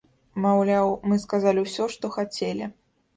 [0.45, 2.71] Маўляў, мы сказалі ўсё, што хацелі.